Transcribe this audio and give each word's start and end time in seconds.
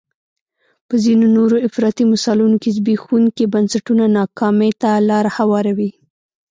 په 0.87 0.95
ځینو 1.03 1.25
نورو 1.37 1.55
افراطي 1.67 2.03
مثالونو 2.13 2.55
کې 2.63 2.69
زبېښونکي 2.77 3.45
بنسټونه 3.53 4.03
ناکامۍ 4.19 4.71
ته 4.81 4.89
لار 5.09 5.25
هواروي. 5.37 5.91